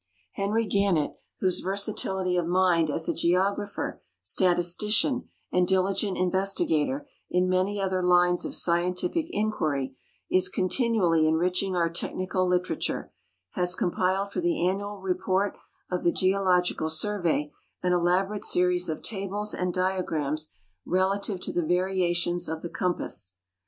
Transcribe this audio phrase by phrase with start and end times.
[0.31, 7.79] Henry Gannett, whose versatility of mind as a geographer, statistician, and diligent investigator in many
[7.79, 9.95] other lines of scientific inquiry
[10.27, 13.13] is con tinually enriching our technical literature,
[13.51, 15.55] has compiled for tiie Annual Report
[15.91, 17.51] of the Geological Survey
[17.83, 20.47] an elaborate series of tallies and diagrams
[20.83, 23.35] relative to the variation of the compass.